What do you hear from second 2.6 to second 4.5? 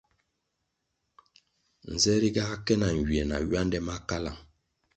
ke na nywie na ywande ma kalang.